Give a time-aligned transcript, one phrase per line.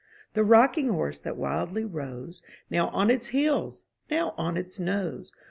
[0.33, 2.41] The rocking horse that wildly rose.
[2.71, 5.31] Now on its heels, now on its nose.